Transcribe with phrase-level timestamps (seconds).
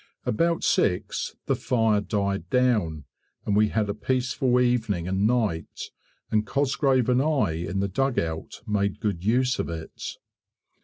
[0.25, 3.03] About six the fire died down,
[3.45, 5.91] and we had a peaceful evening and night,
[6.31, 10.17] and Cosgrave and I in the dugout made good use of it.